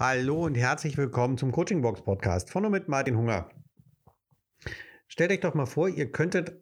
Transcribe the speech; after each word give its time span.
Hallo 0.00 0.44
und 0.44 0.54
herzlich 0.54 0.96
willkommen 0.96 1.38
zum 1.38 1.50
Coaching 1.50 1.82
Box 1.82 2.02
Podcast 2.02 2.50
von 2.50 2.64
und 2.64 2.70
mit 2.70 2.86
Martin 2.86 3.16
Hunger. 3.16 3.50
Stellt 5.08 5.32
euch 5.32 5.40
doch 5.40 5.54
mal 5.54 5.66
vor, 5.66 5.88
ihr 5.88 6.12
könntet 6.12 6.52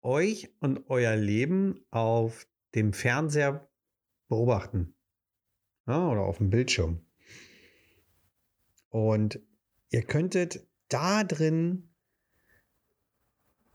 euch 0.00 0.48
und 0.60 0.88
euer 0.88 1.16
Leben 1.16 1.84
auf 1.90 2.48
dem 2.74 2.94
Fernseher 2.94 3.68
beobachten 4.28 4.94
ja, 5.86 6.08
oder 6.08 6.22
auf 6.22 6.38
dem 6.38 6.48
Bildschirm. 6.48 7.04
Und 8.88 9.38
ihr 9.90 10.04
könntet 10.04 10.66
da 10.88 11.24
drin 11.24 11.90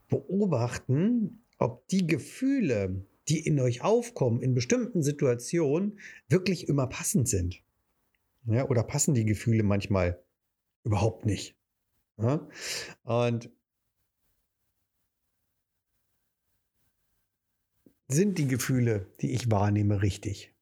beobachten, 0.07 1.45
ob 1.59 1.87
die 1.89 2.07
Gefühle, 2.07 3.05
die 3.27 3.45
in 3.45 3.59
euch 3.59 3.83
aufkommen 3.83 4.41
in 4.41 4.55
bestimmten 4.55 5.03
Situationen, 5.03 5.99
wirklich 6.29 6.67
immer 6.67 6.87
passend 6.87 7.29
sind. 7.29 7.61
Ja, 8.45 8.67
oder 8.67 8.83
passen 8.83 9.13
die 9.13 9.25
Gefühle 9.25 9.63
manchmal 9.63 10.23
überhaupt 10.83 11.25
nicht. 11.25 11.55
Ja? 12.17 12.47
Und 13.03 13.51
sind 18.07 18.37
die 18.37 18.47
Gefühle, 18.47 19.07
die 19.21 19.31
ich 19.31 19.49
wahrnehme, 19.49 20.01
richtig? 20.01 20.53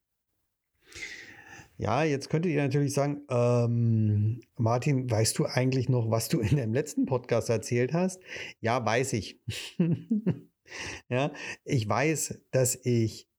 Ja, 1.78 2.04
jetzt 2.04 2.30
könntet 2.30 2.52
ihr 2.52 2.62
natürlich 2.62 2.94
sagen, 2.94 3.22
ähm, 3.30 4.42
Martin, 4.58 5.10
weißt 5.10 5.40
du 5.40 5.46
eigentlich 5.46 5.88
noch, 5.88 6.12
was 6.12 6.28
du 6.28 6.42
in 6.42 6.58
deinem 6.58 6.74
letzten 6.74 7.06
Podcast 7.06 7.50
erzählt 7.50 7.94
hast? 7.94 8.22
Ja, 8.60 8.86
weiß 8.86 9.14
ich. 9.14 9.42
ja, 11.10 11.32
ich 11.64 11.88
weiß, 11.88 12.42
dass 12.52 12.76
ich 12.84 13.30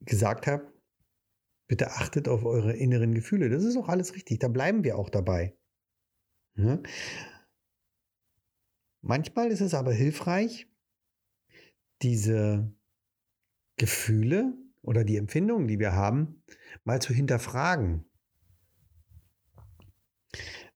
gesagt 0.00 0.46
habe, 0.46 0.73
Bitte 1.66 1.92
achtet 1.92 2.28
auf 2.28 2.44
eure 2.44 2.74
inneren 2.74 3.14
Gefühle. 3.14 3.48
Das 3.48 3.64
ist 3.64 3.76
auch 3.76 3.88
alles 3.88 4.14
richtig. 4.14 4.38
Da 4.38 4.48
bleiben 4.48 4.84
wir 4.84 4.98
auch 4.98 5.08
dabei. 5.08 5.56
Ja? 6.56 6.82
Manchmal 9.00 9.50
ist 9.50 9.60
es 9.60 9.74
aber 9.74 9.92
hilfreich, 9.92 10.66
diese 12.02 12.74
Gefühle 13.76 14.56
oder 14.82 15.04
die 15.04 15.16
Empfindungen, 15.16 15.68
die 15.68 15.78
wir 15.78 15.92
haben, 15.92 16.42
mal 16.84 17.00
zu 17.00 17.12
hinterfragen. 17.12 18.04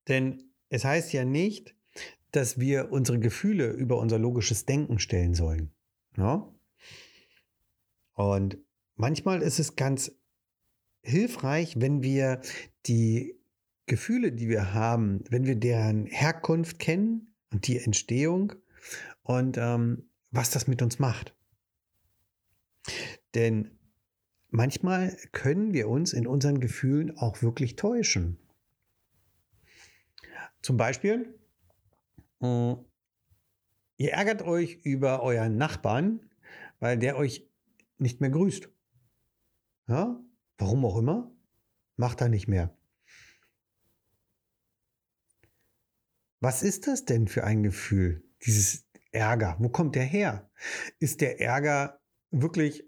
Denn 0.09 0.53
es 0.69 0.85
heißt 0.85 1.13
ja 1.13 1.25
nicht, 1.25 1.77
dass 2.31 2.59
wir 2.59 2.93
unsere 2.93 3.19
Gefühle 3.19 3.71
über 3.71 3.99
unser 3.99 4.19
logisches 4.19 4.67
Denken 4.67 4.99
stellen 4.99 5.35
sollen. 5.35 5.75
Ja? 6.17 6.53
Und 8.15 8.59
manchmal 8.97 9.43
ist 9.43 9.59
es 9.59 9.77
ganz 9.77 10.18
hilfreich, 11.03 11.81
wenn 11.81 12.03
wir 12.03 12.41
die 12.87 13.39
Gefühle, 13.87 14.33
die 14.33 14.49
wir 14.49 14.75
haben, 14.75 15.25
wenn 15.31 15.47
wir 15.47 15.57
deren 15.57 16.07
Herkunft 16.07 16.79
kennen 16.79 17.35
und 17.51 17.67
die 17.67 17.79
Entstehung 17.79 18.53
und 19.23 19.57
ähm, 19.59 20.09
was 20.31 20.51
das 20.51 20.67
mit 20.67 20.83
uns 20.83 20.99
macht. 20.99 21.35
Denn 23.35 23.79
manchmal 24.51 25.17
können 25.33 25.73
wir 25.73 25.89
uns 25.89 26.13
in 26.13 26.27
unseren 26.27 26.61
Gefühlen 26.61 27.17
auch 27.17 27.43
wirklich 27.43 27.77
täuschen. 27.77 28.39
Zum 30.63 30.77
Beispiel, 30.77 31.39
äh, 32.41 32.75
ihr 33.97 34.13
ärgert 34.13 34.43
euch 34.43 34.81
über 34.85 35.23
euren 35.23 35.57
Nachbarn, 35.57 36.21
weil 36.81 36.99
der 36.99 37.17
euch 37.17 37.49
nicht 37.99 38.21
mehr 38.21 38.31
grüßt. 38.31 38.69
Ja? 39.89 40.21
Warum 40.59 40.85
auch 40.85 40.99
immer, 40.99 41.31
macht 41.97 42.21
er 42.21 42.29
nicht 42.29 42.49
mehr. 42.49 42.77
Was 46.41 46.63
ist 46.63 46.87
das 46.87 47.05
denn 47.05 47.29
für 47.29 47.45
ein 47.45 47.63
Gefühl, 47.63 48.25
dieses 48.45 48.87
Ärger? 49.13 49.57
Wo 49.59 49.69
kommt 49.69 49.95
der 49.95 50.05
her? 50.05 50.51
Ist 50.99 51.21
der 51.21 51.41
Ärger 51.41 52.01
wirklich 52.31 52.85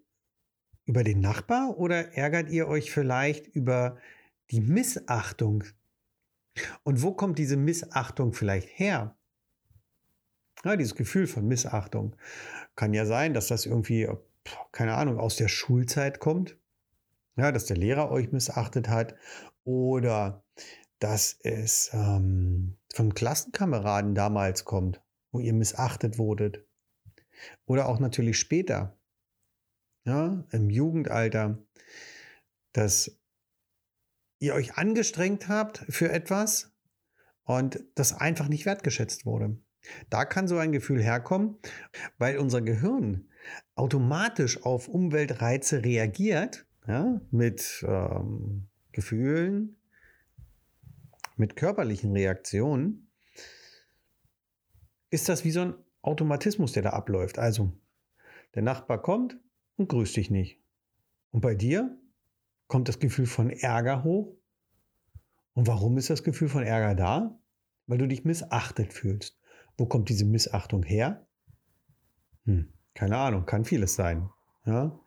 über 0.84 1.04
den 1.04 1.20
Nachbar 1.20 1.78
oder 1.78 2.12
ärgert 2.14 2.50
ihr 2.50 2.68
euch 2.68 2.90
vielleicht 2.90 3.46
über 3.46 3.98
die 4.50 4.60
Missachtung? 4.60 5.64
Und 6.82 7.02
wo 7.02 7.12
kommt 7.12 7.38
diese 7.38 7.56
Missachtung 7.56 8.32
vielleicht 8.32 8.68
her? 8.78 9.16
Ja, 10.64 10.76
dieses 10.76 10.94
Gefühl 10.94 11.26
von 11.26 11.46
Missachtung 11.46 12.16
kann 12.76 12.92
ja 12.92 13.06
sein, 13.06 13.32
dass 13.32 13.46
das 13.46 13.66
irgendwie, 13.66 14.08
keine 14.72 14.94
Ahnung, 14.94 15.18
aus 15.18 15.36
der 15.36 15.48
Schulzeit 15.48 16.20
kommt 16.20 16.59
ja, 17.36 17.52
dass 17.52 17.66
der 17.66 17.76
Lehrer 17.76 18.10
euch 18.10 18.32
missachtet 18.32 18.88
hat 18.88 19.14
oder 19.64 20.44
dass 20.98 21.38
es 21.42 21.90
ähm, 21.92 22.76
von 22.92 23.14
Klassenkameraden 23.14 24.14
damals 24.14 24.64
kommt, 24.64 25.02
wo 25.32 25.40
ihr 25.40 25.54
missachtet 25.54 26.18
wurdet. 26.18 26.66
Oder 27.64 27.88
auch 27.88 27.98
natürlich 27.98 28.38
später, 28.38 28.98
ja, 30.04 30.44
im 30.50 30.68
Jugendalter, 30.68 31.58
dass 32.72 33.18
ihr 34.38 34.54
euch 34.54 34.76
angestrengt 34.76 35.48
habt 35.48 35.78
für 35.88 36.10
etwas 36.10 36.72
und 37.44 37.82
das 37.94 38.12
einfach 38.12 38.48
nicht 38.48 38.66
wertgeschätzt 38.66 39.24
wurde. 39.24 39.58
Da 40.10 40.26
kann 40.26 40.48
so 40.48 40.58
ein 40.58 40.72
Gefühl 40.72 41.02
herkommen, 41.02 41.58
weil 42.18 42.36
unser 42.38 42.60
Gehirn 42.60 43.28
automatisch 43.74 44.62
auf 44.62 44.88
Umweltreize 44.88 45.82
reagiert 45.82 46.66
ja, 46.90 47.20
mit 47.30 47.84
ähm, 47.86 48.66
Gefühlen, 48.90 49.76
mit 51.36 51.54
körperlichen 51.54 52.10
Reaktionen, 52.12 53.08
ist 55.10 55.28
das 55.28 55.44
wie 55.44 55.52
so 55.52 55.60
ein 55.60 55.74
Automatismus, 56.02 56.72
der 56.72 56.82
da 56.82 56.90
abläuft. 56.90 57.38
Also, 57.38 57.72
der 58.56 58.62
Nachbar 58.62 59.00
kommt 59.00 59.38
und 59.76 59.88
grüßt 59.88 60.16
dich 60.16 60.30
nicht. 60.30 60.60
Und 61.30 61.42
bei 61.42 61.54
dir 61.54 61.96
kommt 62.66 62.88
das 62.88 62.98
Gefühl 62.98 63.26
von 63.26 63.50
Ärger 63.50 64.02
hoch. 64.02 64.36
Und 65.54 65.68
warum 65.68 65.96
ist 65.96 66.10
das 66.10 66.24
Gefühl 66.24 66.48
von 66.48 66.64
Ärger 66.64 66.96
da? 66.96 67.40
Weil 67.86 67.98
du 67.98 68.08
dich 68.08 68.24
missachtet 68.24 68.92
fühlst. 68.92 69.38
Wo 69.76 69.86
kommt 69.86 70.08
diese 70.08 70.24
Missachtung 70.24 70.82
her? 70.82 71.24
Hm, 72.46 72.72
keine 72.94 73.16
Ahnung, 73.16 73.46
kann 73.46 73.64
vieles 73.64 73.94
sein. 73.94 74.28
Ja? 74.64 74.98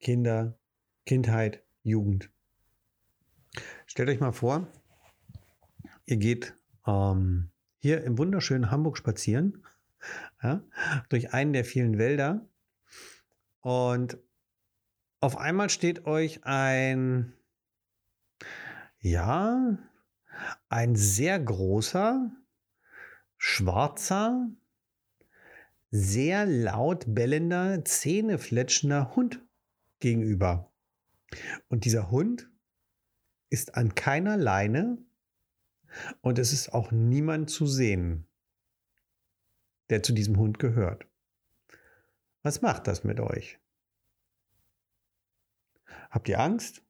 Kinder, 0.00 0.58
Kindheit, 1.06 1.62
Jugend. 1.82 2.30
Stellt 3.86 4.08
euch 4.08 4.20
mal 4.20 4.32
vor, 4.32 4.68
ihr 6.06 6.16
geht 6.16 6.54
ähm, 6.86 7.50
hier 7.78 8.04
im 8.04 8.18
wunderschönen 8.18 8.70
Hamburg 8.70 8.96
spazieren, 8.96 9.64
ja, 10.42 10.62
durch 11.08 11.32
einen 11.32 11.52
der 11.52 11.64
vielen 11.64 11.98
Wälder 11.98 12.46
und 13.60 14.18
auf 15.20 15.36
einmal 15.36 15.68
steht 15.68 16.06
euch 16.06 16.44
ein, 16.44 17.34
ja, 19.00 19.78
ein 20.70 20.96
sehr 20.96 21.38
großer, 21.38 22.30
schwarzer, 23.36 24.48
sehr 25.90 26.46
laut 26.46 27.04
bellender, 27.08 27.84
zähnefletschender 27.84 29.14
Hund 29.14 29.42
gegenüber. 29.98 30.69
Und 31.68 31.84
dieser 31.84 32.10
Hund 32.10 32.50
ist 33.50 33.74
an 33.74 33.94
keiner 33.94 34.36
Leine 34.36 34.98
und 36.20 36.38
es 36.38 36.52
ist 36.52 36.72
auch 36.72 36.90
niemand 36.92 37.50
zu 37.50 37.66
sehen, 37.66 38.26
der 39.90 40.02
zu 40.02 40.12
diesem 40.12 40.36
Hund 40.36 40.58
gehört. 40.58 41.06
Was 42.42 42.62
macht 42.62 42.86
das 42.86 43.04
mit 43.04 43.20
euch? 43.20 43.58
Habt 46.10 46.28
ihr 46.28 46.40
Angst? 46.40 46.82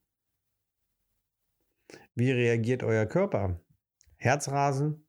Wie 2.14 2.30
reagiert 2.30 2.82
euer 2.82 3.06
Körper? 3.06 3.60
Herzrasen? 4.16 5.06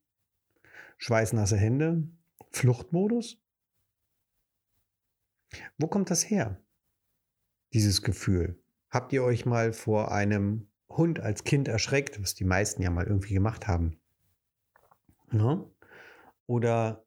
Schweißnasse 0.98 1.58
Hände? 1.58 2.08
Fluchtmodus? 2.52 3.42
Wo 5.78 5.88
kommt 5.88 6.10
das 6.10 6.30
her? 6.30 6.62
Dieses 7.74 8.02
Gefühl. 8.02 8.62
Habt 8.92 9.14
ihr 9.14 9.24
euch 9.24 9.46
mal 9.46 9.72
vor 9.72 10.12
einem 10.12 10.68
Hund 10.90 11.22
als 11.22 11.46
Kind 11.46 11.70
erschreckt, 11.70 12.22
was 12.22 12.36
die 12.36 12.44
meisten 12.44 12.82
ja 12.82 12.90
mal 12.90 13.08
irgendwie 13.08 13.34
gemacht 13.34 13.68
haben? 13.68 13.98
Ja? 15.32 15.66
Oder 16.46 17.06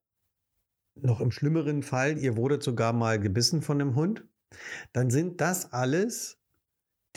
noch 0.94 1.20
im 1.20 1.30
schlimmeren 1.30 1.82
Fall, 1.82 2.16
ihr 2.18 2.36
wurdet 2.36 2.62
sogar 2.62 2.94
mal 2.94 3.20
gebissen 3.20 3.60
von 3.60 3.80
einem 3.80 3.94
Hund, 3.94 4.24
dann 4.92 5.10
sind 5.10 5.42
das 5.42 5.72
alles 5.72 6.40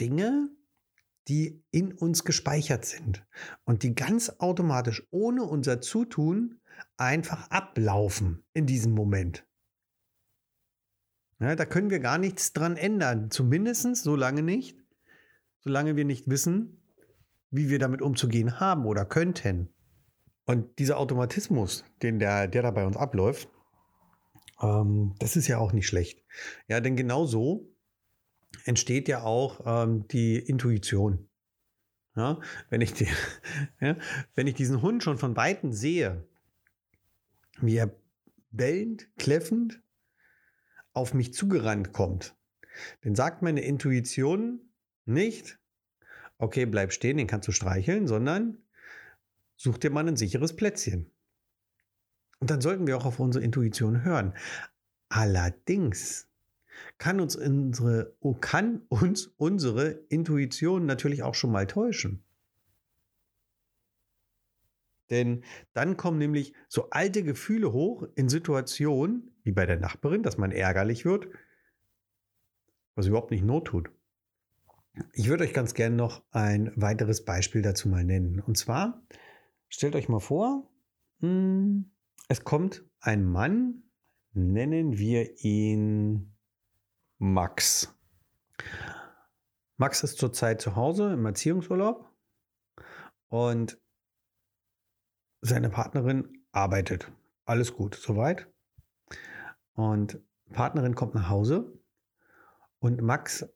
Dinge, 0.00 0.50
die 1.28 1.62
in 1.70 1.92
uns 1.92 2.24
gespeichert 2.24 2.84
sind 2.84 3.26
und 3.64 3.82
die 3.82 3.94
ganz 3.94 4.30
automatisch 4.38 5.06
ohne 5.10 5.44
unser 5.44 5.80
Zutun 5.80 6.60
einfach 6.96 7.50
ablaufen 7.50 8.44
in 8.52 8.66
diesem 8.66 8.92
Moment. 8.92 9.47
Ja, 11.40 11.54
da 11.54 11.64
können 11.64 11.90
wir 11.90 12.00
gar 12.00 12.18
nichts 12.18 12.52
dran 12.52 12.76
ändern. 12.76 13.30
Zumindest 13.30 13.96
so 13.96 14.16
lange 14.16 14.42
nicht, 14.42 14.76
solange 15.60 15.96
wir 15.96 16.04
nicht 16.04 16.28
wissen, 16.28 16.82
wie 17.50 17.68
wir 17.68 17.78
damit 17.78 18.02
umzugehen 18.02 18.58
haben 18.58 18.86
oder 18.86 19.04
könnten. 19.04 19.72
Und 20.46 20.78
dieser 20.78 20.98
Automatismus, 20.98 21.84
den 22.02 22.18
der, 22.18 22.48
der 22.48 22.62
da 22.62 22.70
bei 22.70 22.84
uns 22.84 22.96
abläuft, 22.96 23.48
ähm, 24.60 25.14
das 25.18 25.36
ist 25.36 25.46
ja 25.46 25.58
auch 25.58 25.72
nicht 25.72 25.86
schlecht. 25.86 26.24
Ja, 26.66 26.80
denn 26.80 26.96
genau 26.96 27.26
so 27.26 27.70
entsteht 28.64 29.08
ja 29.08 29.22
auch 29.22 29.60
ähm, 29.64 30.08
die 30.08 30.38
Intuition. 30.38 31.28
Ja, 32.16 32.40
wenn, 32.68 32.80
ich 32.80 32.94
die, 32.94 33.06
ja, 33.80 33.96
wenn 34.34 34.48
ich 34.48 34.54
diesen 34.54 34.82
Hund 34.82 35.04
schon 35.04 35.18
von 35.18 35.36
Weitem 35.36 35.72
sehe, 35.72 36.26
wie 37.60 37.76
er 37.76 37.94
bellend, 38.50 39.08
kläffend 39.18 39.80
auf 40.98 41.14
mich 41.14 41.32
zugerannt 41.32 41.92
kommt, 41.92 42.36
dann 43.02 43.14
sagt 43.14 43.42
meine 43.42 43.60
Intuition 43.60 44.60
nicht, 45.04 45.58
okay, 46.38 46.66
bleib 46.66 46.92
stehen, 46.92 47.16
den 47.16 47.26
kannst 47.26 47.48
du 47.48 47.52
streicheln, 47.52 48.06
sondern 48.06 48.58
such 49.56 49.78
dir 49.78 49.90
mal 49.90 50.06
ein 50.06 50.16
sicheres 50.16 50.54
Plätzchen. 50.54 51.10
Und 52.40 52.50
dann 52.50 52.60
sollten 52.60 52.86
wir 52.86 52.96
auch 52.96 53.06
auf 53.06 53.18
unsere 53.18 53.44
Intuition 53.44 54.04
hören. 54.04 54.34
Allerdings 55.08 56.28
kann 56.98 57.20
uns 57.20 57.34
unsere, 57.34 58.14
kann 58.40 58.82
uns 58.88 59.26
unsere 59.36 59.90
Intuition 60.08 60.86
natürlich 60.86 61.22
auch 61.22 61.34
schon 61.34 61.50
mal 61.50 61.66
täuschen. 61.66 62.22
Denn 65.10 65.44
dann 65.72 65.96
kommen 65.96 66.18
nämlich 66.18 66.52
so 66.68 66.90
alte 66.90 67.22
Gefühle 67.22 67.72
hoch 67.72 68.06
in 68.14 68.28
Situationen, 68.28 69.32
wie 69.42 69.52
bei 69.52 69.66
der 69.66 69.78
Nachbarin, 69.78 70.22
dass 70.22 70.38
man 70.38 70.52
ärgerlich 70.52 71.04
wird, 71.04 71.28
was 72.94 73.06
überhaupt 73.06 73.30
nicht 73.30 73.44
Not 73.44 73.68
tut. 73.68 73.90
Ich 75.12 75.28
würde 75.28 75.44
euch 75.44 75.54
ganz 75.54 75.74
gerne 75.74 75.96
noch 75.96 76.22
ein 76.32 76.72
weiteres 76.76 77.24
Beispiel 77.24 77.62
dazu 77.62 77.88
mal 77.88 78.04
nennen. 78.04 78.40
Und 78.40 78.58
zwar, 78.58 79.02
stellt 79.68 79.94
euch 79.94 80.08
mal 80.08 80.20
vor, 80.20 80.68
hm, 81.20 81.90
es 82.28 82.44
kommt 82.44 82.84
ein 83.00 83.24
Mann, 83.24 83.84
nennen 84.32 84.98
wir 84.98 85.42
ihn 85.44 86.34
Max. 87.18 87.94
Max 89.76 90.02
ist 90.02 90.18
zurzeit 90.18 90.60
zu 90.60 90.76
Hause 90.76 91.12
im 91.12 91.24
Erziehungsurlaub 91.24 92.12
und 93.28 93.80
seine 95.40 95.70
Partnerin 95.70 96.42
arbeitet. 96.52 97.10
Alles 97.44 97.74
gut, 97.74 97.94
soweit. 97.94 98.46
Und 99.74 100.20
Partnerin 100.52 100.94
kommt 100.94 101.14
nach 101.14 101.28
Hause 101.28 101.78
und 102.78 103.02
Max 103.02 103.46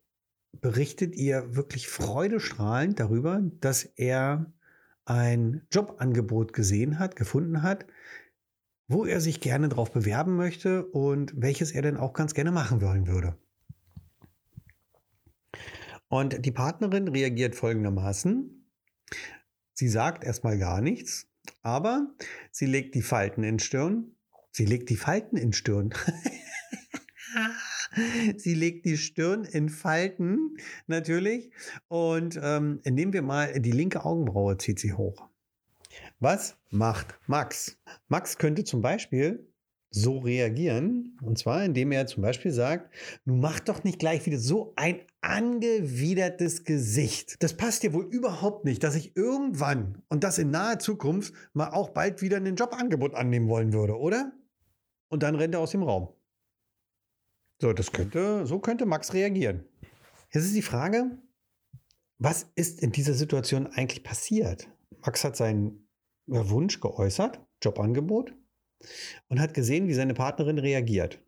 berichtet 0.52 1.14
ihr 1.14 1.56
wirklich 1.56 1.88
freudestrahlend 1.88 3.00
darüber, 3.00 3.40
dass 3.61 3.84
er 3.84 4.52
ein 5.05 5.67
Jobangebot 5.73 6.52
gesehen 6.52 6.99
hat, 6.99 7.17
gefunden 7.17 7.62
hat, 7.62 7.87
wo 8.88 9.05
er 9.05 9.20
sich 9.20 9.40
gerne 9.40 9.69
drauf 9.69 9.90
bewerben 9.90 10.37
möchte 10.37 10.84
und 10.84 11.32
welches 11.37 11.73
er 11.73 11.82
denn 11.82 11.96
auch 11.96 12.12
ganz 12.12 12.34
gerne 12.34 12.52
machen 12.52 12.81
wollen 12.82 13.06
würde. 13.06 13.37
Und 16.08 16.44
die 16.44 16.52
Partnerin 16.52 17.08
reagiert 17.08 17.55
folgendermaßen. 17.55 18.69
Sie 19.73 19.88
sagt 19.88 20.25
erstmal 20.25 20.58
gar 20.58 20.82
nichts, 20.82 21.31
aber 21.62 22.09
sie 22.50 22.67
legt 22.67 22.94
die 22.94 23.03
Falten 23.03 23.43
in 23.44 23.59
Stirn. 23.59 24.17
Sie 24.50 24.65
legt 24.65 24.91
die 24.91 24.97
Falten 24.97 25.37
in 25.37 25.53
Stirn. 25.53 25.94
Sie 28.37 28.55
legt 28.55 28.87
die 28.87 28.97
Stirn 28.97 29.44
in 29.44 29.69
Falten, 29.69 30.56
natürlich. 30.87 31.50
Und 31.89 32.41
ähm, 32.43 32.81
nehmen 32.85 33.12
wir 33.12 33.21
mal 33.23 33.61
die 33.61 33.71
linke 33.71 34.05
Augenbraue, 34.05 34.56
zieht 34.56 34.79
sie 34.79 34.94
hoch. 34.94 35.29
Was 36.19 36.56
macht 36.71 37.19
Max? 37.27 37.77
Max 38.09 38.39
könnte 38.39 38.65
zum 38.65 38.81
Beispiel 38.81 39.47
so 39.93 40.19
reagieren. 40.19 41.17
Und 41.23 41.39
zwar, 41.39 41.65
indem 41.65 41.93
er 41.93 42.06
zum 42.06 42.23
Beispiel 42.23 42.50
sagt, 42.50 42.93
du 43.25 43.35
mach 43.35 43.61
doch 43.61 43.85
nicht 43.85 43.99
gleich 43.99 44.27
wieder 44.27 44.39
so 44.39 44.73
ein 44.77 45.00
angewidertes 45.21 46.65
Gesicht. 46.65 47.43
Das 47.43 47.56
passt 47.56 47.83
dir 47.83 47.93
wohl 47.93 48.06
überhaupt 48.06 48.65
nicht, 48.65 48.83
dass 48.83 48.97
ich 48.97 49.17
irgendwann 49.17 50.03
und 50.09 50.25
das 50.25 50.39
in 50.39 50.50
naher 50.50 50.79
Zukunft 50.79 51.33
mal 51.53 51.71
auch 51.71 51.91
bald 51.91 52.23
wieder 52.23 52.39
ein 52.39 52.56
Jobangebot 52.56 53.15
annehmen 53.15 53.49
wollen 53.49 53.73
würde, 53.73 53.97
oder? 53.97 54.33
Und 55.09 55.23
dann 55.23 55.37
rennt 55.37 55.55
er 55.55 55.61
aus 55.61 55.71
dem 55.71 55.83
Raum. 55.83 56.09
So, 57.61 57.73
das 57.73 57.93
könnte, 57.93 58.47
so 58.47 58.59
könnte 58.59 58.87
Max 58.87 59.12
reagieren. 59.12 59.65
Jetzt 60.33 60.47
ist 60.47 60.56
die 60.56 60.62
Frage, 60.62 61.19
was 62.19 62.50
ist 62.55 62.83
in 62.83 62.93
dieser 62.93 63.15
Situation 63.15 63.67
eigentlich 63.67 64.03
passiert? 64.03 64.69
Max 65.05 65.23
hat 65.23 65.37
seinen 65.37 65.89
Wunsch 66.27 66.81
geäußert, 66.81 67.41
Jobangebot, 67.62 68.35
und 69.29 69.40
hat 69.40 69.55
gesehen, 69.55 69.88
wie 69.88 69.94
seine 69.94 70.14
Partnerin 70.14 70.58
reagiert. 70.58 71.20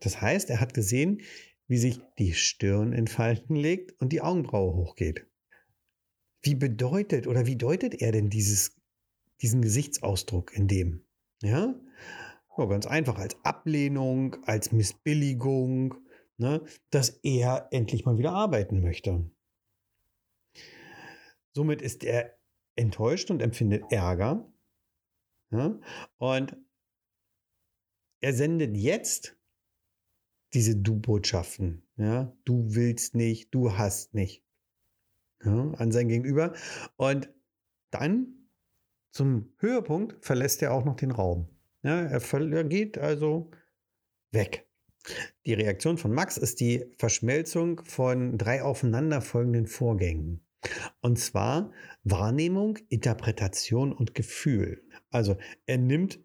Das 0.00 0.20
heißt, 0.20 0.50
er 0.50 0.60
hat 0.60 0.74
gesehen, 0.74 1.22
wie 1.66 1.78
sich 1.78 2.00
die 2.18 2.32
Stirn 2.32 2.92
in 2.92 3.06
Falten 3.06 3.54
legt 3.54 3.92
und 4.00 4.12
die 4.12 4.22
Augenbraue 4.22 4.74
hochgeht. 4.74 5.26
Wie 6.42 6.54
bedeutet 6.54 7.26
oder 7.26 7.46
wie 7.46 7.56
deutet 7.56 8.00
er 8.00 8.12
denn 8.12 8.30
dieses, 8.30 8.76
diesen 9.42 9.62
Gesichtsausdruck 9.62 10.52
in 10.54 10.66
dem? 10.66 11.04
Ja, 11.42 11.74
ja, 12.56 12.64
ganz 12.66 12.86
einfach 12.86 13.18
als 13.18 13.36
Ablehnung, 13.44 14.36
als 14.44 14.72
Missbilligung, 14.72 15.94
ne, 16.38 16.62
dass 16.90 17.10
er 17.22 17.68
endlich 17.70 18.04
mal 18.04 18.18
wieder 18.18 18.32
arbeiten 18.32 18.82
möchte. 18.82 19.30
Somit 21.52 21.82
ist 21.82 22.04
er 22.04 22.36
enttäuscht 22.76 23.30
und 23.30 23.42
empfindet 23.42 23.84
Ärger. 23.90 24.50
Ja, 25.50 25.78
und 26.18 26.56
er 28.20 28.34
sendet 28.34 28.76
jetzt 28.76 29.36
diese 30.52 30.76
Du-Botschaften. 30.76 31.82
Ja, 31.96 32.36
du 32.44 32.74
willst 32.74 33.14
nicht, 33.14 33.54
du 33.54 33.76
hast 33.76 34.14
nicht. 34.14 34.44
Ja, 35.44 35.70
an 35.72 35.92
sein 35.92 36.08
Gegenüber. 36.08 36.54
Und 36.96 37.32
dann 37.90 38.48
zum 39.12 39.52
Höhepunkt 39.58 40.24
verlässt 40.24 40.62
er 40.62 40.72
auch 40.72 40.84
noch 40.84 40.96
den 40.96 41.10
Raum. 41.10 41.48
Ja, 41.82 42.00
er, 42.02 42.22
er 42.32 42.64
geht 42.64 42.98
also 42.98 43.50
weg. 44.32 44.68
Die 45.46 45.54
Reaktion 45.54 45.96
von 45.96 46.12
Max 46.12 46.36
ist 46.36 46.60
die 46.60 46.84
Verschmelzung 46.98 47.82
von 47.84 48.36
drei 48.36 48.62
aufeinanderfolgenden 48.62 49.66
Vorgängen. 49.66 50.44
Und 51.00 51.18
zwar 51.18 51.72
Wahrnehmung, 52.04 52.78
Interpretation 52.88 53.92
und 53.92 54.14
Gefühl. 54.14 54.84
Also 55.08 55.38
er 55.64 55.78
nimmt 55.78 56.20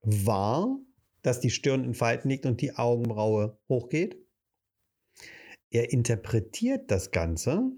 wahr, 0.00 0.78
dass 1.24 1.40
die 1.40 1.50
Stirn 1.50 1.84
in 1.84 1.94
Falten 1.94 2.28
liegt 2.28 2.46
und 2.46 2.60
die 2.60 2.76
Augenbraue 2.76 3.58
hochgeht. 3.68 4.22
Er 5.70 5.92
interpretiert 5.92 6.90
das 6.90 7.10
Ganze, 7.10 7.72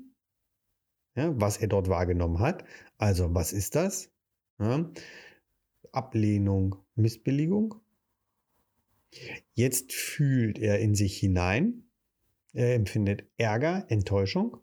ja, 1.14 1.32
was 1.40 1.56
er 1.56 1.68
dort 1.68 1.88
wahrgenommen 1.88 2.40
hat. 2.40 2.64
Also 2.98 3.34
was 3.34 3.52
ist 3.52 3.74
das? 3.74 4.10
Ja, 4.58 4.90
Ablehnung, 5.92 6.76
Missbilligung. 6.96 7.76
Jetzt 9.54 9.92
fühlt 9.92 10.58
er 10.58 10.80
in 10.80 10.94
sich 10.94 11.16
hinein. 11.16 11.84
Er 12.52 12.74
empfindet 12.74 13.30
Ärger, 13.38 13.86
Enttäuschung. 13.88 14.58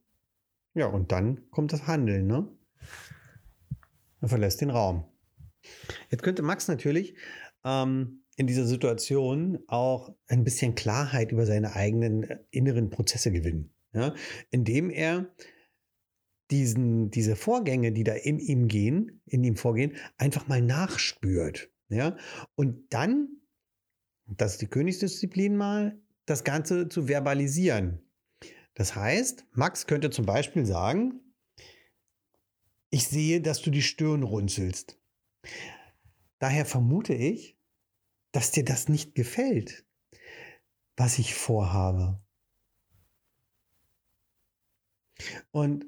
Ja, 0.73 0.87
und 0.87 1.11
dann 1.11 1.49
kommt 1.51 1.71
das 1.71 1.87
Handeln. 1.87 2.27
Ne? 2.27 2.51
Er 4.21 4.27
verlässt 4.27 4.61
den 4.61 4.71
Raum. 4.71 5.05
Jetzt 6.09 6.23
könnte 6.23 6.43
Max 6.43 6.67
natürlich 6.67 7.15
ähm, 7.63 8.22
in 8.35 8.47
dieser 8.47 8.65
Situation 8.65 9.59
auch 9.67 10.15
ein 10.27 10.43
bisschen 10.43 10.75
Klarheit 10.75 11.31
über 11.31 11.45
seine 11.45 11.75
eigenen 11.75 12.23
äh, 12.23 12.39
inneren 12.51 12.89
Prozesse 12.89 13.31
gewinnen. 13.31 13.73
Ja? 13.93 14.15
Indem 14.49 14.89
er 14.89 15.33
diesen, 16.51 17.09
diese 17.09 17.35
Vorgänge, 17.35 17.91
die 17.91 18.03
da 18.03 18.13
in 18.13 18.39
ihm 18.39 18.67
gehen, 18.67 19.21
in 19.25 19.43
ihm 19.43 19.55
vorgehen, 19.55 19.95
einfach 20.17 20.47
mal 20.47 20.61
nachspürt. 20.61 21.71
Ja? 21.89 22.17
Und 22.55 22.93
dann, 22.93 23.29
das 24.25 24.53
ist 24.53 24.61
die 24.61 24.67
Königsdisziplin 24.67 25.55
mal, 25.55 25.99
das 26.25 26.43
Ganze 26.43 26.89
zu 26.89 27.07
verbalisieren. 27.07 27.99
Das 28.75 28.95
heißt, 28.95 29.45
Max 29.51 29.85
könnte 29.85 30.09
zum 30.09 30.25
Beispiel 30.25 30.65
sagen, 30.65 31.19
ich 32.89 33.07
sehe, 33.07 33.41
dass 33.41 33.61
du 33.61 33.71
die 33.71 33.81
Stirn 33.81 34.23
runzelst. 34.23 34.99
Daher 36.39 36.65
vermute 36.65 37.13
ich, 37.13 37.57
dass 38.33 38.51
dir 38.51 38.65
das 38.65 38.89
nicht 38.89 39.15
gefällt, 39.15 39.85
was 40.97 41.19
ich 41.19 41.35
vorhabe. 41.35 42.19
Und 45.51 45.85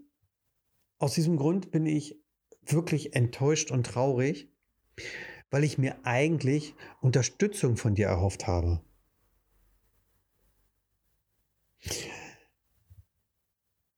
aus 1.00 1.16
diesem 1.16 1.36
Grund 1.36 1.72
bin 1.72 1.86
ich 1.86 2.18
wirklich 2.62 3.16
enttäuscht 3.16 3.72
und 3.72 3.86
traurig, 3.86 4.50
weil 5.50 5.64
ich 5.64 5.78
mir 5.78 6.06
eigentlich 6.06 6.76
Unterstützung 7.02 7.78
von 7.78 7.96
dir 7.96 8.08
erhofft 8.08 8.48
habe. 8.48 8.82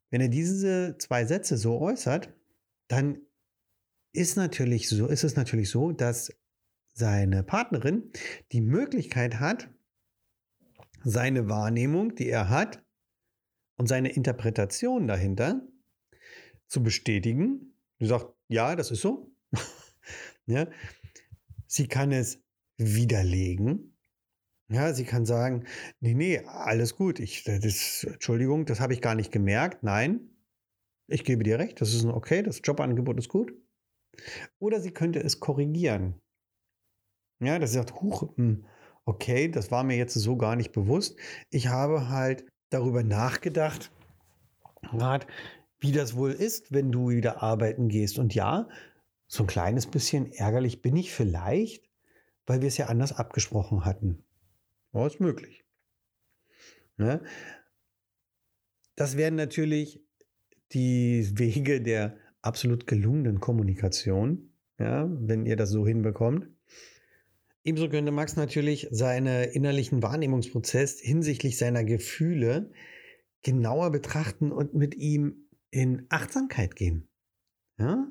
Wenn 0.09 0.21
er 0.21 0.29
diese 0.29 0.97
zwei 0.97 1.25
Sätze 1.25 1.57
so 1.57 1.79
äußert, 1.79 2.33
dann 2.87 3.21
ist 4.13 4.37
natürlich 4.37 4.87
so, 4.87 5.07
ist 5.07 5.25
es 5.25 5.35
natürlich 5.35 5.69
so, 5.69 5.91
dass 5.91 6.31
seine 6.97 7.43
Partnerin 7.43 8.11
die 8.51 8.61
Möglichkeit 8.61 9.39
hat, 9.39 9.69
seine 11.03 11.47
Wahrnehmung, 11.47 12.15
die 12.15 12.27
er 12.27 12.49
hat, 12.49 12.83
und 13.77 13.87
seine 13.87 14.09
Interpretation 14.09 15.07
dahinter 15.07 15.61
zu 16.67 16.81
bestätigen. 16.81 17.75
Sie 17.99 18.07
sagt, 18.07 18.33
ja, 18.47 18.75
das 18.75 18.89
ist 18.89 19.01
so. 19.01 19.31
ja. 20.47 20.67
Sie 21.67 21.87
kann 21.87 22.11
es 22.11 22.41
widerlegen. 22.77 23.95
Ja, 24.69 24.93
sie 24.93 25.05
kann 25.05 25.25
sagen, 25.25 25.65
nee, 25.99 26.15
nee, 26.15 26.39
alles 26.39 26.95
gut. 26.95 27.19
Ich, 27.19 27.43
das, 27.43 28.03
Entschuldigung, 28.03 28.65
das 28.65 28.79
habe 28.79 28.93
ich 28.93 29.01
gar 29.01 29.13
nicht 29.13 29.31
gemerkt. 29.31 29.83
Nein, 29.83 30.31
ich 31.05 31.23
gebe 31.23 31.43
dir 31.43 31.59
recht, 31.59 31.79
das 31.79 31.93
ist 31.93 32.05
okay, 32.05 32.41
das 32.41 32.61
Jobangebot 32.63 33.17
ist 33.19 33.29
gut. 33.29 33.53
Oder 34.57 34.81
sie 34.81 34.91
könnte 34.91 35.21
es 35.21 35.39
korrigieren. 35.39 36.19
Ja, 37.39 37.59
dass 37.59 37.71
sie 37.71 37.77
sagt, 37.77 37.93
huch, 38.01 38.35
hm, 38.35 38.65
okay, 39.05 39.49
das 39.49 39.71
war 39.71 39.83
mir 39.83 39.97
jetzt 39.97 40.13
so 40.13 40.37
gar 40.37 40.55
nicht 40.55 40.71
bewusst. 40.71 41.17
Ich 41.49 41.67
habe 41.67 42.09
halt 42.09 42.45
darüber 42.69 43.03
nachgedacht, 43.03 43.91
Rat, 44.83 45.27
wie 45.79 45.91
das 45.91 46.15
wohl 46.15 46.31
ist, 46.31 46.71
wenn 46.71 46.91
du 46.91 47.09
wieder 47.09 47.43
arbeiten 47.43 47.89
gehst. 47.89 48.19
Und 48.19 48.33
ja, 48.33 48.67
so 49.27 49.43
ein 49.43 49.47
kleines 49.47 49.87
bisschen 49.87 50.31
ärgerlich 50.31 50.81
bin 50.81 50.95
ich 50.95 51.11
vielleicht, 51.11 51.89
weil 52.45 52.61
wir 52.61 52.67
es 52.67 52.77
ja 52.77 52.87
anders 52.87 53.13
abgesprochen 53.13 53.85
hatten. 53.85 54.23
Ja, 54.93 55.05
ist 55.05 55.19
möglich. 55.19 55.65
Ne? 56.97 57.21
Das 58.95 59.15
wären 59.17 59.35
natürlich 59.35 60.01
die 60.73 61.29
Wege 61.37 61.81
der 61.81 62.17
absolut 62.41 62.87
gelungenen 62.87 63.39
Kommunikation, 63.39 64.53
ja, 64.79 65.07
wenn 65.09 65.45
ihr 65.45 65.55
das 65.55 65.69
so 65.69 65.85
hinbekommt. 65.85 66.49
Ebenso 67.67 67.89
könnte 67.89 68.13
Max 68.13 68.37
natürlich 68.37 68.87
seinen 68.91 69.49
innerlichen 69.49 70.01
Wahrnehmungsprozess 70.01 71.01
hinsichtlich 71.01 71.57
seiner 71.57 71.83
Gefühle 71.83 72.71
genauer 73.41 73.91
betrachten 73.91 74.53
und 74.53 74.73
mit 74.73 74.95
ihm 74.95 75.49
in 75.69 76.05
Achtsamkeit 76.07 76.77
gehen. 76.77 77.09
Ja? 77.77 78.09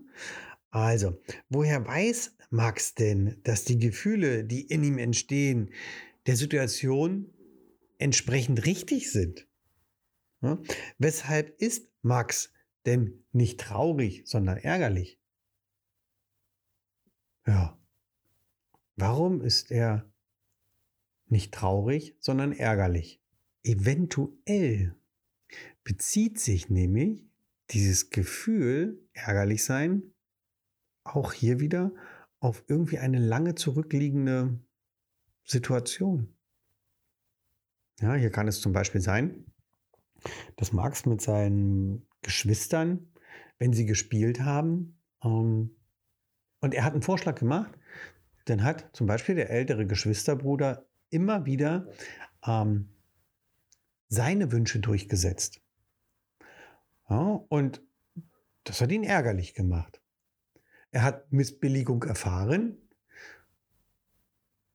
Also, 0.68 1.18
woher 1.48 1.86
weiß 1.86 2.36
Max 2.50 2.96
denn, 2.96 3.40
dass 3.44 3.64
die 3.64 3.78
Gefühle, 3.78 4.44
die 4.44 4.60
in 4.60 4.84
ihm 4.84 4.98
entstehen, 4.98 5.72
der 6.26 6.36
Situation 6.36 7.32
entsprechend 7.96 8.66
richtig 8.66 9.10
sind? 9.10 9.48
Ja? 10.42 10.60
Weshalb 10.98 11.58
ist 11.62 11.90
Max 12.02 12.52
denn 12.84 13.24
nicht 13.32 13.58
traurig, 13.58 14.24
sondern 14.26 14.58
ärgerlich? 14.58 15.18
Ja. 17.46 17.80
Warum 18.96 19.42
ist 19.42 19.70
er 19.70 20.10
nicht 21.26 21.52
traurig, 21.52 22.16
sondern 22.18 22.52
ärgerlich? 22.52 23.22
Eventuell 23.62 24.96
bezieht 25.84 26.40
sich 26.40 26.70
nämlich 26.70 27.28
dieses 27.70 28.10
Gefühl, 28.10 29.06
ärgerlich 29.12 29.64
sein, 29.64 30.14
auch 31.04 31.32
hier 31.32 31.60
wieder 31.60 31.92
auf 32.40 32.64
irgendwie 32.68 32.98
eine 32.98 33.18
lange 33.18 33.54
zurückliegende 33.54 34.58
Situation. 35.44 36.34
Ja, 38.00 38.14
hier 38.14 38.30
kann 38.30 38.48
es 38.48 38.60
zum 38.60 38.72
Beispiel 38.72 39.00
sein, 39.00 39.46
dass 40.56 40.72
Max 40.72 41.06
mit 41.06 41.20
seinen 41.20 42.06
Geschwistern, 42.22 43.12
wenn 43.58 43.72
sie 43.72 43.86
gespielt 43.86 44.40
haben, 44.40 44.98
ähm, 45.22 45.76
und 46.60 46.74
er 46.74 46.84
hat 46.84 46.94
einen 46.94 47.02
Vorschlag 47.02 47.38
gemacht, 47.38 47.78
dann 48.46 48.64
hat 48.64 48.88
zum 48.92 49.06
Beispiel 49.06 49.34
der 49.34 49.50
ältere 49.50 49.86
Geschwisterbruder 49.86 50.86
immer 51.10 51.44
wieder 51.46 51.88
ähm, 52.46 52.88
seine 54.08 54.52
Wünsche 54.52 54.78
durchgesetzt. 54.78 55.60
Ja, 57.08 57.44
und 57.48 57.82
das 58.64 58.80
hat 58.80 58.90
ihn 58.90 59.04
ärgerlich 59.04 59.54
gemacht. 59.54 60.00
Er 60.90 61.02
hat 61.02 61.32
Missbilligung 61.32 62.04
erfahren 62.04 62.78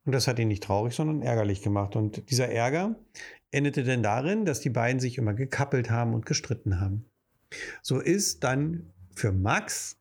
und 0.06 0.12
das 0.12 0.28
hat 0.28 0.40
ihn 0.40 0.50
nicht 0.50 0.64
traurig, 0.64 0.94
sondern 0.94 1.22
ärgerlich 1.22 1.62
gemacht. 1.62 1.96
Und 1.96 2.30
dieser 2.30 2.50
Ärger 2.50 2.96
endete 3.52 3.84
dann 3.84 4.04
darin, 4.04 4.46
dass 4.46 4.60
die 4.60 4.70
beiden 4.70 5.00
sich 5.00 5.18
immer 5.18 5.34
gekappelt 5.34 5.90
haben 5.90 6.14
und 6.14 6.26
gestritten 6.26 6.80
haben. 6.80 7.06
So 7.82 8.00
ist 8.00 8.44
dann 8.44 8.92
für 9.16 9.32
Max 9.32 9.98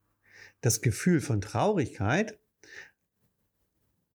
das 0.60 0.80
Gefühl 0.80 1.20
von 1.20 1.40
Traurigkeit 1.40 2.39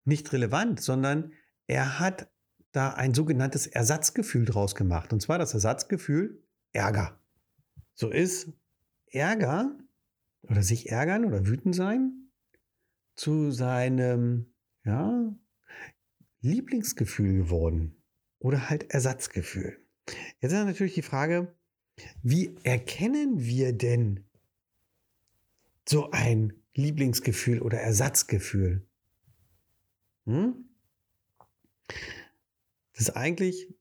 nicht 0.05 0.33
relevant, 0.33 0.81
sondern 0.81 1.33
er 1.67 1.99
hat 1.99 2.29
da 2.73 2.91
ein 2.95 3.15
sogenanntes 3.15 3.67
Ersatzgefühl 3.67 4.45
draus 4.45 4.75
gemacht. 4.75 5.13
Und 5.13 5.21
zwar 5.21 5.39
das 5.39 5.55
Ersatzgefühl 5.55 6.43
Ärger. 6.73 7.21
So 7.95 8.11
ist 8.11 8.49
Ärger 9.11 9.77
oder 10.43 10.63
sich 10.63 10.91
ärgern 10.91 11.25
oder 11.25 11.47
wütend 11.47 11.75
sein 11.75 12.31
zu 13.15 13.51
seinem 13.51 14.53
ja, 14.85 15.35
Lieblingsgefühl 16.41 17.35
geworden 17.35 18.03
oder 18.39 18.71
halt 18.71 18.91
Ersatzgefühl. 18.91 19.79
Jetzt 20.41 20.53
ist 20.53 20.65
natürlich 20.65 20.95
die 20.95 21.03
Frage, 21.03 21.55
wie 22.23 22.57
erkennen 22.65 23.39
wir 23.45 23.73
denn 23.73 24.25
so 25.87 26.11
ein 26.11 26.55
Lieblingsgefühl 26.75 27.61
oder 27.61 27.79
Ersatzgefühl? 27.79 28.87
Hm? 30.27 30.69
Das 32.93 33.09
ist 33.09 33.11
eigentlich 33.17 33.75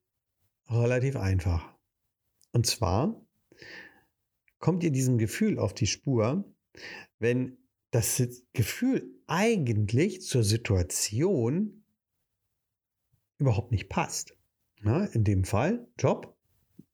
relativ 0.67 1.15
einfach. 1.15 1.77
Und 2.53 2.65
zwar 2.65 3.25
kommt 4.59 4.83
ihr 4.83 4.91
diesem 4.91 5.17
Gefühl 5.17 5.59
auf 5.59 5.73
die 5.73 5.87
Spur, 5.87 6.45
wenn 7.19 7.57
das 7.91 8.23
Gefühl 8.53 9.03
eigentlich 9.27 10.21
zur 10.21 10.43
Situation 10.43 11.83
überhaupt 13.37 13.71
nicht 13.71 13.89
passt. 13.89 14.35
Na, 14.81 15.05
in 15.05 15.23
dem 15.23 15.43
Fall, 15.43 15.87
Job, 15.99 16.35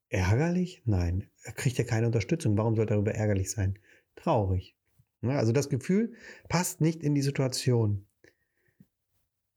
ärgerlich? 0.09 0.81
Nein, 0.85 1.29
er 1.43 1.53
kriegt 1.53 1.77
ja 1.77 1.83
keine 1.83 2.07
Unterstützung. 2.07 2.57
Warum 2.57 2.75
soll 2.75 2.85
er 2.85 2.95
darüber 2.95 3.13
ärgerlich 3.13 3.51
sein? 3.51 3.79
Traurig. 4.15 4.75
Na, 5.21 5.37
also 5.37 5.51
das 5.51 5.69
Gefühl 5.69 6.13
passt 6.49 6.81
nicht 6.81 7.03
in 7.03 7.15
die 7.15 7.21
Situation 7.21 8.06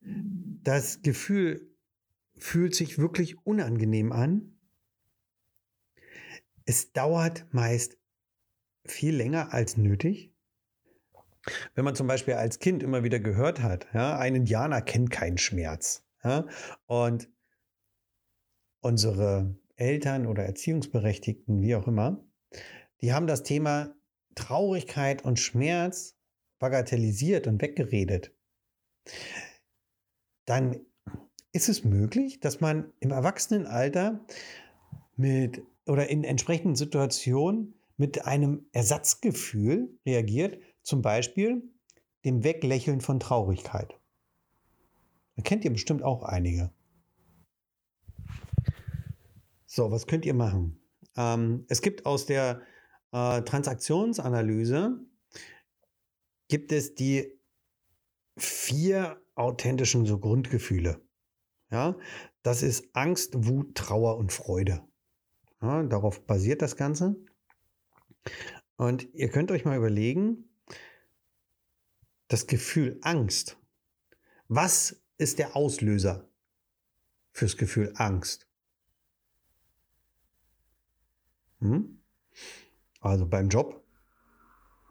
das 0.00 1.02
Gefühl 1.02 1.70
fühlt 2.36 2.74
sich 2.74 2.98
wirklich 2.98 3.44
unangenehm 3.46 4.12
an. 4.12 4.56
Es 6.64 6.92
dauert 6.92 7.46
meist 7.52 7.98
viel 8.84 9.14
länger 9.14 9.52
als 9.52 9.76
nötig. 9.76 10.32
Wenn 11.74 11.84
man 11.84 11.94
zum 11.94 12.06
Beispiel 12.06 12.34
als 12.34 12.58
Kind 12.58 12.82
immer 12.82 13.02
wieder 13.02 13.18
gehört 13.18 13.62
hat, 13.62 13.88
ja, 13.94 14.18
ein 14.18 14.34
Indianer 14.34 14.82
kennt 14.82 15.10
keinen 15.10 15.38
Schmerz. 15.38 16.04
Ja, 16.22 16.46
und 16.86 17.30
unsere 18.80 19.58
Eltern 19.76 20.26
oder 20.26 20.44
Erziehungsberechtigten, 20.44 21.62
wie 21.62 21.74
auch 21.74 21.86
immer, 21.86 22.22
die 23.00 23.14
haben 23.14 23.26
das 23.26 23.42
Thema 23.42 23.94
Traurigkeit 24.34 25.24
und 25.24 25.38
Schmerz 25.38 26.16
bagatellisiert 26.58 27.46
und 27.46 27.62
weggeredet 27.62 28.34
dann 30.44 30.80
ist 31.52 31.68
es 31.68 31.84
möglich, 31.84 32.40
dass 32.40 32.60
man 32.60 32.92
im 33.00 33.10
Erwachsenenalter 33.10 34.24
mit 35.16 35.62
oder 35.86 36.08
in 36.08 36.24
entsprechenden 36.24 36.76
Situationen 36.76 37.74
mit 37.96 38.24
einem 38.24 38.66
Ersatzgefühl 38.72 39.98
reagiert, 40.06 40.62
zum 40.82 41.02
Beispiel 41.02 41.62
dem 42.24 42.44
Weglächeln 42.44 43.00
von 43.00 43.20
Traurigkeit. 43.20 43.94
Da 45.36 45.42
kennt 45.42 45.64
ihr 45.64 45.72
bestimmt 45.72 46.02
auch 46.02 46.22
einige. 46.22 46.72
So, 49.66 49.90
was 49.90 50.06
könnt 50.06 50.24
ihr 50.24 50.34
machen? 50.34 50.80
Ähm, 51.16 51.64
es 51.68 51.82
gibt 51.82 52.06
aus 52.06 52.26
der 52.26 52.62
äh, 53.12 53.42
Transaktionsanalyse 53.42 55.00
gibt 56.48 56.72
es 56.72 56.94
die 56.94 57.38
vier 58.36 59.19
authentischen 59.40 60.06
so 60.06 60.18
Grundgefühle. 60.18 61.00
Ja, 61.70 61.96
das 62.42 62.62
ist 62.62 62.94
Angst, 62.94 63.46
Wut, 63.46 63.74
Trauer 63.74 64.16
und 64.18 64.32
Freude. 64.32 64.82
Ja, 65.62 65.82
darauf 65.82 66.26
basiert 66.26 66.62
das 66.62 66.76
Ganze. 66.76 67.16
Und 68.76 69.12
ihr 69.14 69.28
könnt 69.28 69.50
euch 69.50 69.64
mal 69.64 69.76
überlegen, 69.76 70.50
das 72.28 72.46
Gefühl 72.46 72.98
Angst. 73.02 73.58
Was 74.48 75.02
ist 75.18 75.38
der 75.38 75.56
Auslöser 75.56 76.28
fürs 77.32 77.56
Gefühl 77.56 77.92
Angst? 77.96 78.48
Hm? 81.60 82.02
Also 83.00 83.26
beim 83.26 83.48
Job 83.48 83.84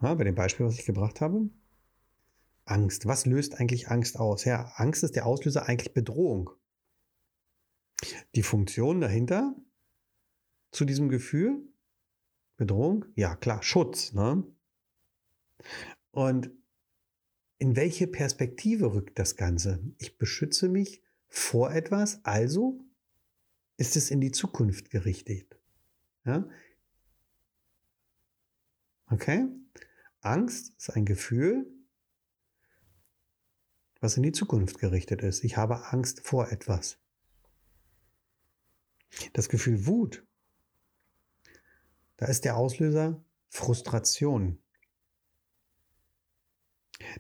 Ja, 0.02 0.14
bei 0.14 0.24
dem 0.24 0.36
Beispiel, 0.36 0.66
was 0.66 0.80
ich 0.80 0.86
gebracht 0.86 1.20
habe. 1.20 1.50
Angst. 2.70 3.06
Was 3.06 3.26
löst 3.26 3.60
eigentlich 3.60 3.90
Angst 3.90 4.18
aus? 4.18 4.46
Ja, 4.46 4.72
Angst 4.76 5.04
ist 5.04 5.16
der 5.16 5.26
Auslöser 5.26 5.68
eigentlich 5.68 5.94
Bedrohung. 5.94 6.52
Die 8.36 8.44
Funktion 8.44 9.02
dahinter 9.02 9.56
zu 10.72 10.86
diesem 10.86 11.10
Gefühl, 11.10 11.68
Bedrohung, 12.58 13.06
ja 13.16 13.36
klar, 13.36 13.64
Schutz. 13.64 14.14
Ne? 14.14 14.44
Und 16.12 16.52
in 17.58 17.76
welche 17.76 18.08
Perspektive 18.08 18.94
rückt 18.94 19.20
das 19.20 19.36
Ganze? 19.36 19.84
Ich 19.98 20.18
beschütze 20.18 20.70
mich 20.70 21.02
vor 21.28 21.72
etwas, 21.74 22.24
also 22.24 22.80
ist 23.78 23.96
es 23.96 24.12
in 24.12 24.22
die 24.22 24.32
Zukunft 24.32 24.90
gerichtet. 24.90 25.60
Ja? 26.26 26.48
Okay? 29.10 29.48
Angst 30.22 30.74
ist 30.78 30.90
ein 30.92 31.06
Gefühl, 31.06 31.66
was 34.00 34.18
in 34.18 34.24
die 34.24 34.32
Zukunft 34.32 34.80
gerichtet 34.80 35.22
ist. 35.22 35.44
Ich 35.44 35.58
habe 35.58 35.88
Angst 35.88 36.22
vor 36.22 36.52
etwas. 36.52 36.98
Das 39.34 39.50
Gefühl 39.50 39.86
Wut, 39.86 40.26
da 42.18 42.28
ist 42.28 42.46
der 42.46 42.58
Auslöser 42.58 43.24
Frustration. 43.50 44.60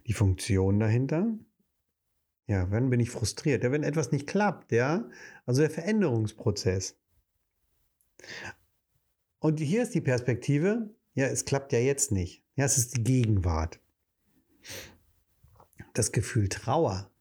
Die 0.05 0.13
Funktion 0.13 0.79
dahinter, 0.79 1.38
ja, 2.48 2.69
wann 2.71 2.89
bin 2.89 3.00
ich 3.00 3.12
frustriert? 3.12 3.63
Ja, 3.63 3.71
wenn 3.71 3.83
etwas 3.83 4.12
nicht 4.12 4.27
klappt, 4.27 4.71
ja, 4.71 5.09
also 5.45 5.62
der 5.62 5.69
Veränderungsprozess. 5.69 6.98
Und 9.39 9.59
hier 9.59 9.83
ist 9.83 9.93
die 9.93 10.01
Perspektive, 10.01 10.93
ja, 11.13 11.27
es 11.27 11.45
klappt 11.45 11.71
ja 11.74 11.79
jetzt 11.79 12.12
nicht. 12.12 12.43
Ja, 12.55 12.65
es 12.65 12.77
ist 12.77 12.98
die 12.98 13.03
Gegenwart. 13.03 13.79
Das 15.93 16.12
Gefühl 16.12 16.50
Trauer, 16.50 17.12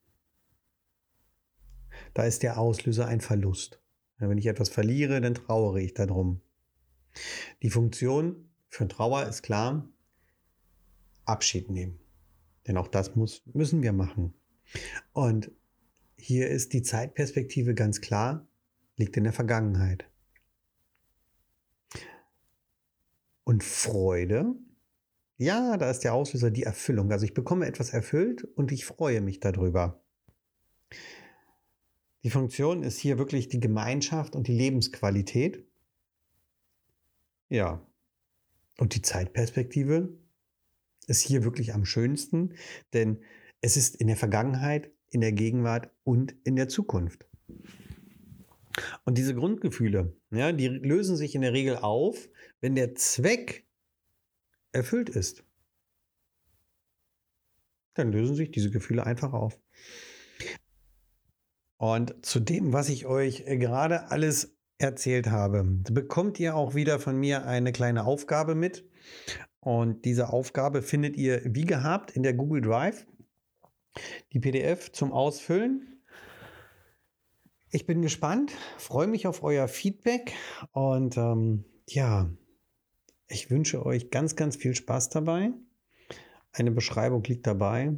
da 2.15 2.25
ist 2.25 2.43
der 2.43 2.59
Auslöser 2.59 3.07
ein 3.07 3.21
Verlust. 3.21 3.81
Wenn 4.19 4.39
ich 4.39 4.47
etwas 4.47 4.69
verliere, 4.69 5.21
dann 5.21 5.35
trauere 5.35 5.79
ich 5.79 5.95
darum. 5.95 6.41
Die 7.63 7.71
Funktion 7.71 8.49
für 8.69 8.89
Trauer 8.89 9.27
ist 9.27 9.43
klar, 9.43 9.89
Abschied 11.25 11.71
nehmen. 11.71 12.01
Denn 12.67 12.77
auch 12.77 12.89
das 12.89 13.17
muss, 13.17 13.43
müssen 13.47 13.83
wir 13.83 13.93
machen. 13.93 14.35
Und 15.13 15.51
hier 16.17 16.49
ist 16.49 16.73
die 16.73 16.83
Zeitperspektive 16.83 17.75
ganz 17.75 18.01
klar, 18.01 18.47
liegt 18.97 19.17
in 19.17 19.25
der 19.25 19.33
Vergangenheit. 19.33 20.05
Und 23.45 23.65
Freude, 23.65 24.55
ja, 25.39 25.77
da 25.77 25.89
ist 25.89 26.01
der 26.01 26.15
Auslöser 26.15 26.51
die 26.51 26.65
Erfüllung. 26.65 27.13
Also 27.13 27.25
ich 27.25 27.33
bekomme 27.33 27.67
etwas 27.67 27.91
erfüllt 27.91 28.45
und 28.57 28.73
ich 28.73 28.85
freue 28.85 29.21
mich 29.21 29.39
darüber. 29.39 30.03
Die 32.25 32.31
Funktion 32.31 32.83
ist 32.83 32.99
hier 32.99 33.19
wirklich 33.19 33.49
die 33.49 33.61
Gemeinschaft 33.61 34.35
und 34.35 34.49
die 34.49 34.57
Lebensqualität. 34.57 35.65
Ja. 37.49 37.87
Und 38.79 38.97
die 38.97 39.03
Zeitperspektive 39.03 40.19
ist 41.07 41.21
hier 41.21 41.45
wirklich 41.45 41.73
am 41.73 41.85
schönsten, 41.85 42.55
denn 42.93 43.23
es 43.61 43.77
ist 43.77 43.97
in 43.97 44.09
der 44.09 44.17
Vergangenheit, 44.17 44.91
in 45.11 45.21
der 45.21 45.33
Gegenwart 45.33 45.91
und 46.03 46.35
in 46.45 46.57
der 46.57 46.69
Zukunft. 46.69 47.29
Und 49.05 49.19
diese 49.19 49.35
Grundgefühle, 49.35 50.17
ja, 50.31 50.53
die 50.53 50.69
lösen 50.69 51.17
sich 51.17 51.35
in 51.35 51.43
der 51.43 51.53
Regel 51.53 51.77
auf, 51.77 52.29
wenn 52.61 52.75
der 52.75 52.95
Zweck 52.97 53.68
erfüllt 54.73 55.09
ist. 55.09 55.45
Dann 57.95 58.13
lösen 58.13 58.37
sich 58.37 58.51
diese 58.51 58.71
Gefühle 58.71 59.05
einfach 59.05 59.33
auf. 59.33 59.59
Und 61.79 62.25
zu 62.25 62.41
dem, 62.41 62.73
was 62.73 62.89
ich 62.89 63.07
euch 63.07 63.45
gerade 63.47 64.11
alles 64.11 64.57
erzählt 64.79 65.31
habe, 65.31 65.65
bekommt 65.65 66.39
ihr 66.41 66.57
auch 66.57 66.75
wieder 66.75 66.99
von 66.99 67.17
mir 67.19 67.47
eine 67.47 67.73
kleine 67.73 68.05
Aufgabe 68.05 68.55
mit. 68.55 68.89
Und 69.61 70.05
diese 70.05 70.33
Aufgabe 70.33 70.83
findet 70.83 71.17
ihr 71.17 71.43
wie 71.45 71.65
gehabt 71.65 72.13
in 72.13 72.23
der 72.23 72.35
Google 72.35 72.63
Drive. 72.63 73.07
Die 74.33 74.39
PDF 74.39 74.93
zum 74.93 75.13
Ausfüllen. 75.13 76.03
Ich 77.71 77.85
bin 77.85 78.01
gespannt, 78.01 78.53
freue 78.79 79.09
mich 79.09 79.27
auf 79.27 79.43
euer 79.43 79.69
Feedback 79.69 80.33
und 80.73 81.17
ähm, 81.19 81.65
ja, 81.87 82.31
ich 83.29 83.51
wünsche 83.51 83.85
euch 83.85 84.11
ganz, 84.11 84.37
ganz 84.37 84.57
viel 84.57 84.75
Spaß 84.75 85.11
dabei. 85.11 85.51
Eine 86.53 86.71
Beschreibung 86.71 87.23
liegt 87.25 87.47
dabei. 87.47 87.93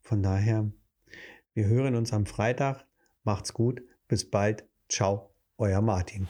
Von 0.00 0.22
daher, 0.22 0.70
wir 1.54 1.66
hören 1.66 1.94
uns 1.94 2.12
am 2.12 2.26
Freitag. 2.26 2.86
Macht's 3.24 3.54
gut. 3.54 3.82
Bis 4.08 4.28
bald. 4.28 4.64
Ciao, 4.88 5.34
euer 5.56 5.80
Martin. 5.80 6.26